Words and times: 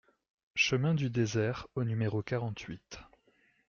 Chemin 0.55 0.95
du 0.95 1.11
Désert 1.11 1.67
au 1.75 1.83
numéro 1.83 2.23
quarante-huit 2.23 2.99